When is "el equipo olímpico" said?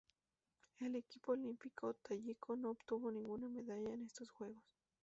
0.79-1.93